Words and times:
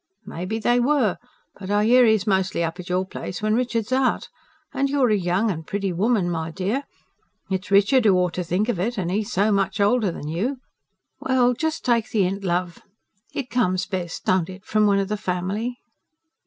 "May 0.25 0.45
be 0.45 0.57
they 0.57 0.79
were. 0.79 1.19
But 1.59 1.69
I 1.69 1.85
hear 1.85 2.03
'e's 2.07 2.25
mostly 2.25 2.63
up 2.63 2.79
at 2.79 2.89
your 2.89 3.05
place 3.05 3.39
when 3.39 3.53
Richard's 3.53 3.91
out. 3.91 4.29
And 4.73 4.89
you're 4.89 5.11
a 5.11 5.15
young 5.15 5.51
and 5.51 5.67
pretty 5.67 5.93
woman, 5.93 6.27
my 6.27 6.49
dear; 6.49 6.85
it's 7.51 7.69
Richard 7.69 8.05
who 8.05 8.15
ought 8.15 8.33
to 8.33 8.43
think 8.43 8.67
of 8.67 8.79
it, 8.79 8.97
and 8.97 9.11
he 9.11 9.23
so 9.23 9.51
much 9.51 9.79
older 9.79 10.11
than 10.11 10.27
you. 10.27 10.57
Well, 11.19 11.53
just 11.53 11.85
take 11.85 12.09
the 12.09 12.23
hint, 12.23 12.43
love. 12.43 12.81
It 13.35 13.51
comes 13.51 13.85
best, 13.85 14.25
don't 14.25 14.49
it, 14.49 14.65
from 14.65 14.87
one 14.87 14.97
of 14.97 15.07
the 15.07 15.17
family?" 15.17 15.77